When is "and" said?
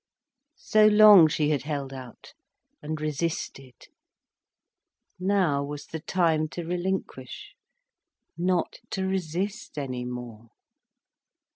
2.81-2.99